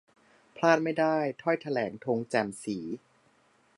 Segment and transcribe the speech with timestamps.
[0.57, 1.17] พลาดไม่ได้!
[1.41, 2.77] ถ้อยแถลง 'ธง แจ่มศรี'